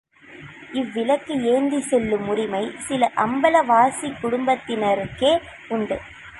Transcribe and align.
இவ்விளக்கு 0.71 1.33
ஏந்திச் 1.51 1.87
செல்லும் 1.87 2.27
உரிமை 2.27 2.63
சில 2.79 3.11
அம்பல 3.15 3.65
வாசிக் 3.65 4.19
குடும்பத்தினர்க்கே 4.21 5.33
உண்டு. 5.67 5.97